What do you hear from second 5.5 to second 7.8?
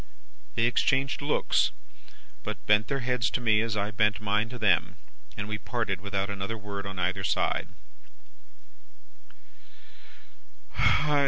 parted without another word on either side.